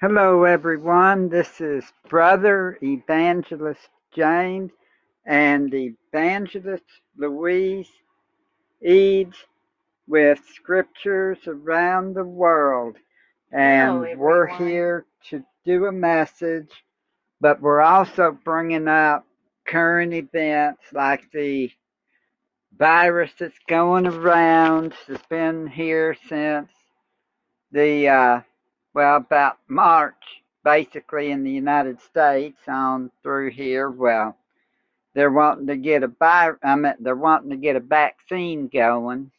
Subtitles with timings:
[0.00, 1.28] Hello, everyone.
[1.28, 4.70] This is Brother Evangelist James
[5.26, 6.84] and Evangelist
[7.16, 7.90] Louise
[8.80, 9.36] Eads
[10.06, 12.94] with Scriptures Around the World.
[13.50, 16.70] Hello, And we're here to do a message,
[17.40, 19.26] but we're also bringing up
[19.66, 21.72] current events like the
[22.78, 24.94] virus that's going around.
[25.08, 26.70] It's been here since
[27.72, 28.40] the uh,
[28.98, 33.88] well about March, basically in the United States on through here.
[33.88, 34.36] Well,
[35.14, 39.30] they're wanting to get a vi- I mean, they're wanting to get a vaccine going,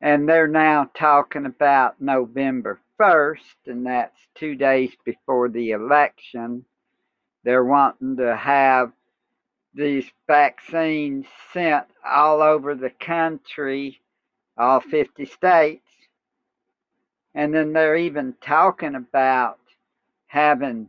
[0.00, 6.64] and they're now talking about November first, and that's two days before the election.
[7.44, 8.92] They're wanting to have
[9.74, 14.00] these vaccines sent all over the country,
[14.56, 15.89] all 50 states
[17.34, 19.58] And then they're even talking about
[20.26, 20.88] having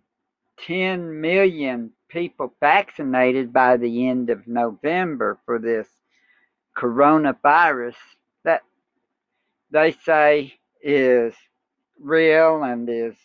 [0.65, 5.87] 10 million people vaccinated by the end of November for this
[6.77, 7.95] coronavirus
[8.43, 8.61] that
[9.71, 11.33] they say is
[11.99, 13.15] real and is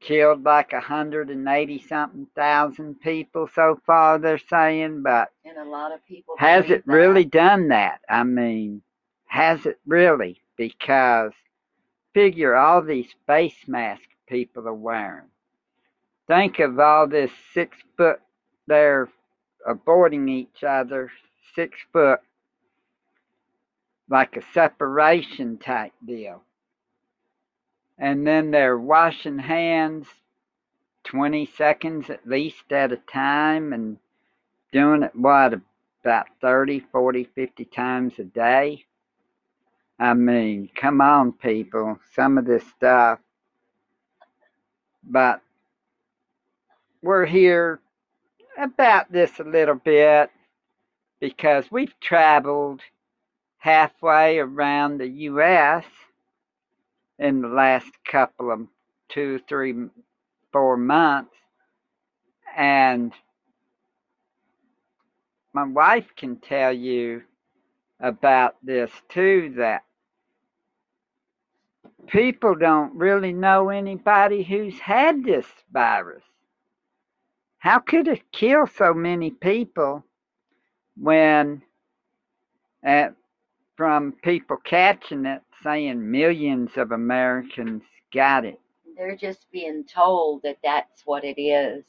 [0.00, 6.04] killed like 180 something thousand people so far they're saying but And a lot of
[6.06, 8.00] people has it really done that?
[8.08, 8.82] I mean
[9.26, 10.40] has it really?
[10.56, 11.32] Because
[12.16, 15.26] figure all these face masks people are wearing.
[16.26, 18.20] Think of all this six foot,
[18.66, 19.10] they're
[19.66, 21.10] avoiding each other,
[21.54, 22.20] six foot,
[24.08, 26.42] like a separation type deal.
[27.98, 30.06] And then they're washing hands
[31.04, 33.98] 20 seconds at least at a time and
[34.72, 35.60] doing it, what,
[36.02, 38.86] about 30, 40, 50 times a day?
[39.98, 43.18] I mean, come on, people, some of this stuff.
[45.04, 45.40] But
[47.02, 47.80] we're here
[48.58, 50.30] about this a little bit
[51.20, 52.80] because we've traveled
[53.58, 55.84] halfway around the U.S.
[57.18, 58.60] in the last couple of
[59.08, 59.74] two, three,
[60.52, 61.34] four months.
[62.56, 63.12] And
[65.54, 67.22] my wife can tell you
[68.00, 69.82] about this too that
[72.06, 76.22] people don't really know anybody who's had this virus.
[77.58, 80.04] How could it kill so many people
[80.96, 81.62] when
[82.86, 83.08] uh,
[83.76, 88.60] from people catching it saying millions of Americans got it?
[88.96, 91.84] They're just being told that that's what it is.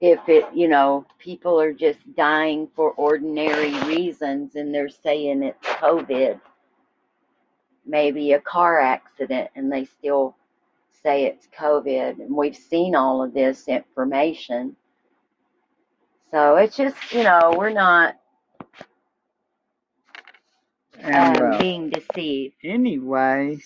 [0.00, 5.66] If it, you know, people are just dying for ordinary reasons and they're saying it's
[5.66, 6.40] COVID,
[7.86, 10.36] maybe a car accident, and they still
[11.02, 12.20] say it's COVID.
[12.20, 14.76] And we've seen all of this information.
[16.30, 18.16] So it's just, you know, we're not
[20.98, 22.56] And um, uh, being deceived.
[22.64, 23.64] anyways,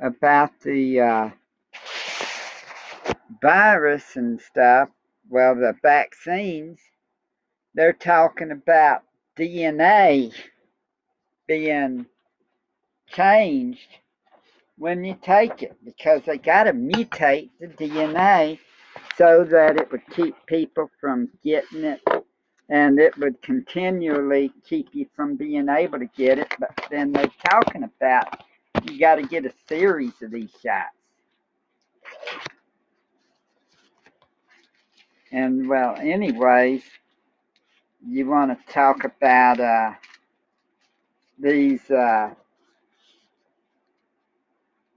[0.00, 1.30] about the uh,
[3.42, 4.90] virus and stuff,
[5.30, 6.80] well, the vaccines,
[7.74, 9.02] they're talking about
[9.38, 10.32] DNA
[11.46, 12.06] being
[13.12, 13.88] changed
[14.78, 18.58] when you take it because they got to mutate the DNA
[19.16, 22.00] so that it would keep people from getting it
[22.70, 26.52] and it would continually keep you from being able to get it.
[26.58, 28.44] But then they're talking about
[28.84, 30.96] you got to get a series of these shots.
[35.32, 36.82] And well, anyways,
[38.06, 39.92] you want to talk about uh,
[41.38, 42.30] these uh,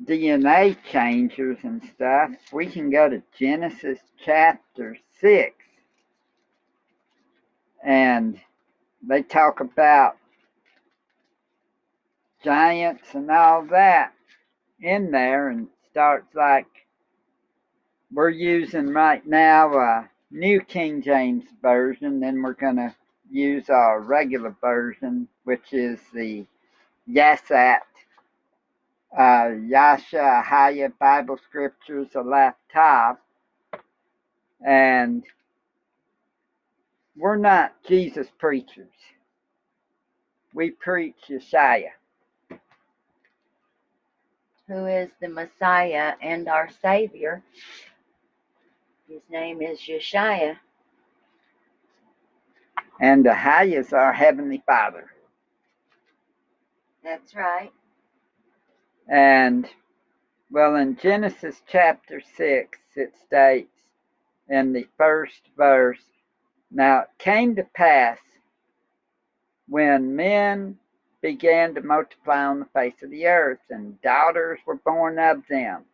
[0.03, 2.31] DNA changers and stuff.
[2.51, 5.55] We can go to Genesis chapter 6
[7.83, 8.39] and
[9.07, 10.17] they talk about
[12.43, 14.13] giants and all that
[14.81, 16.67] in there and starts like
[18.11, 22.93] we're using right now a new King James version, then we're going to
[23.29, 26.45] use our regular version, which is the
[27.09, 27.79] Yasat
[29.17, 33.21] uh, Yasha Haya Bible Scriptures, a laptop.
[34.65, 35.23] And
[37.17, 38.91] we're not Jesus preachers.
[40.53, 41.89] We preach Yeshua,
[44.67, 47.43] who is the Messiah and our Savior.
[49.09, 50.57] His name is Yeshua.
[53.01, 55.07] And Ahaya is our Heavenly Father.
[57.03, 57.71] That's right.
[59.09, 59.67] And
[60.51, 63.73] Well, in Genesis chapter 6, it states
[64.49, 66.03] in the first verse
[66.71, 68.19] Now it came to pass
[69.67, 70.79] when men
[71.21, 75.85] began to multiply on the face of the earth, and daughters were born of them,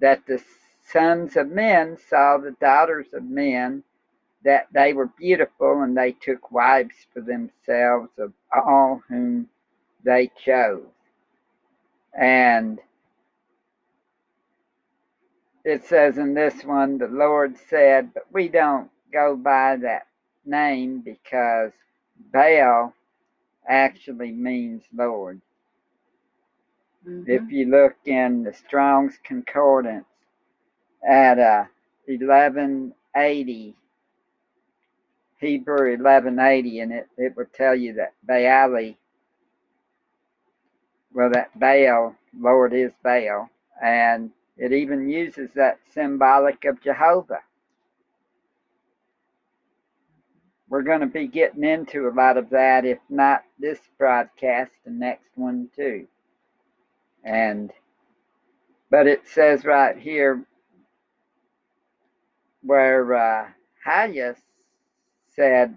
[0.00, 0.42] that the
[0.84, 3.84] sons of men saw the daughters of men,
[4.44, 9.50] that they were beautiful, and they took wives for themselves of all whom
[10.04, 10.93] they chose.
[12.18, 12.80] And
[15.64, 20.06] it says in this one, the Lord said, but we don't go by that
[20.46, 21.72] name because
[22.32, 22.94] Baal
[23.68, 25.40] actually means Lord.
[27.06, 27.28] Mhm.
[27.28, 30.06] If you look in the Strong's Concordance
[31.08, 31.64] at uh,
[32.06, 33.76] 1180,
[35.40, 38.96] Hebrew 1180, and it, it will tell you that Baali,
[41.14, 43.48] well, that Baal, Lord is Baal,
[43.82, 47.40] and it even uses that symbolic of Jehovah.
[50.68, 54.90] We're going to be getting into a lot of that, if not this broadcast, the
[54.90, 56.06] next one too.
[57.24, 57.70] And
[58.90, 60.44] but it says right here
[62.62, 63.48] where uh,
[63.84, 64.38] Hias
[65.34, 65.76] said,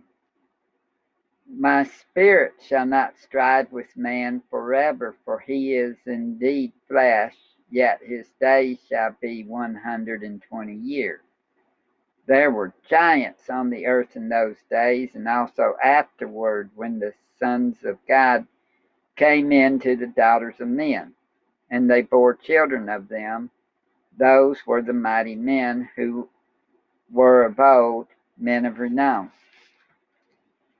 [1.49, 7.37] "My spirit shall not strive with man forever, for he is indeed flesh,
[7.69, 11.21] yet his days shall be one hundred and twenty years."
[12.25, 17.85] There were giants on the earth in those days, and also afterward, when the sons
[17.85, 18.45] of God
[19.15, 21.15] came in to the daughters of men,
[21.71, 23.51] and they bore children of them.
[24.17, 26.27] Those were the mighty men who
[27.09, 28.07] were of old,
[28.37, 29.31] men of renown.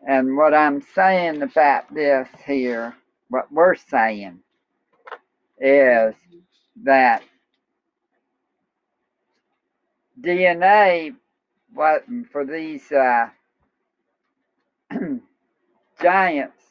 [0.07, 2.95] And what I'm saying about this here,
[3.27, 4.39] what we're saying,
[5.59, 6.15] is
[6.83, 7.23] that
[10.21, 11.13] DNA
[11.75, 13.27] wasn't for these uh,
[16.01, 16.63] giants,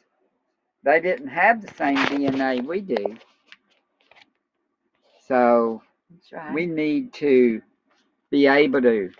[0.83, 3.17] they didn't have the same DNA we do.
[5.27, 5.83] So
[6.33, 6.53] right.
[6.55, 7.61] we need to
[8.31, 9.11] be able to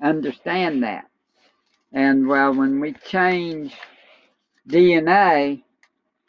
[0.00, 1.06] understand that.
[1.92, 3.74] And well, when we change
[4.68, 5.62] DNA,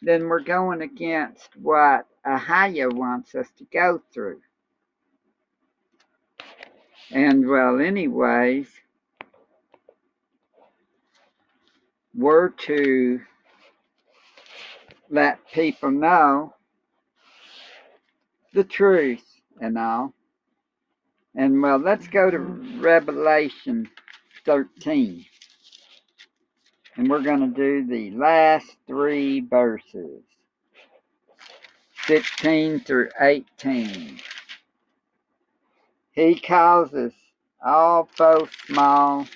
[0.00, 4.40] then we're going against what Ahaya wants us to go through.
[7.10, 8.68] And well, anyways,
[12.14, 13.20] we're to
[15.10, 16.54] let people know
[18.52, 19.24] the truth
[19.60, 20.12] and all.
[21.34, 23.88] And well, let's go to Revelation
[24.44, 25.24] 13.
[26.98, 30.20] And we're going to do the last three verses
[32.06, 34.18] 16 through 18.
[36.10, 37.12] He causes
[37.64, 39.28] all both small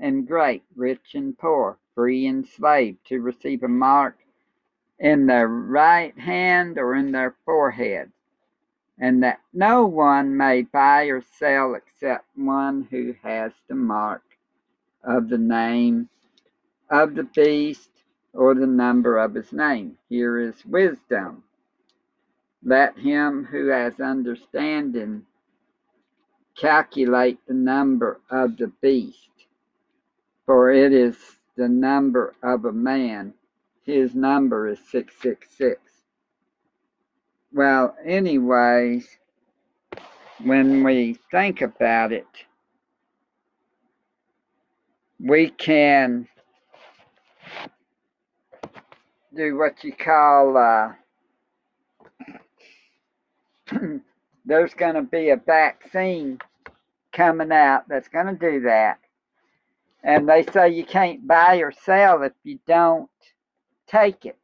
[0.00, 4.18] and great, rich and poor, free and slave, to receive a mark
[4.98, 8.10] in their right hand or in their forehead,
[8.98, 14.24] and that no one may buy or sell except one who has the mark
[15.04, 16.08] of the name
[16.90, 17.90] of the beast
[18.32, 19.96] or the number of his name.
[20.08, 21.42] Here is wisdom.
[22.64, 25.22] Let him who has understanding
[26.56, 29.30] calculate the number of the beast,
[30.44, 31.16] for it is
[31.56, 33.32] the number of a man.
[33.84, 35.80] His number is 666.
[37.52, 39.08] Well, anyways,
[40.42, 42.26] when we think about it,
[45.18, 46.28] we can
[49.36, 50.92] do what you call uh,
[54.44, 56.38] there's going to be a vaccine
[57.12, 58.98] coming out that's going to do that.
[60.02, 63.10] And they say you can't buy or sell if you don't
[63.88, 64.38] take it.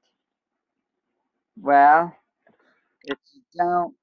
[1.61, 2.15] Well,
[3.05, 3.95] if you don't